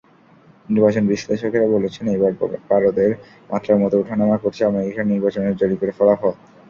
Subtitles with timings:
[0.69, 2.31] নির্বাচন বিশ্লেষকেরা বলছেন, এবার
[2.69, 3.11] পারদের
[3.49, 6.33] মাত্রার মতো ওঠা-নামা করছে আমেরিকার নির্বাচনের জরিপের ফলাফল।